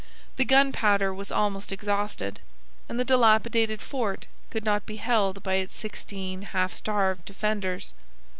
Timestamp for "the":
0.37-0.45, 2.99-3.05